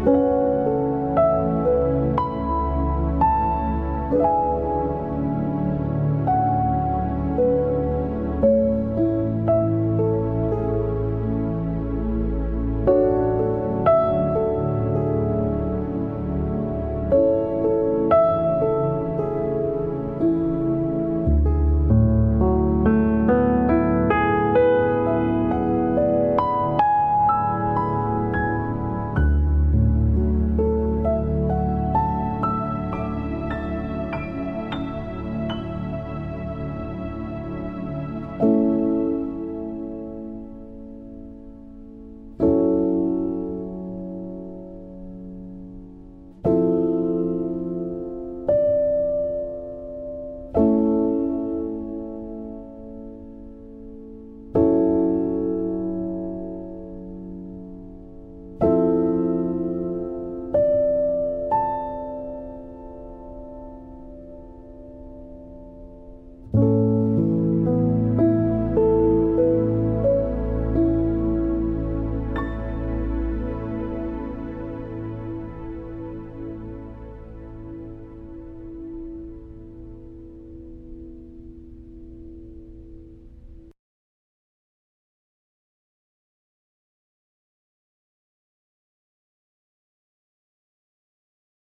you 0.00 0.39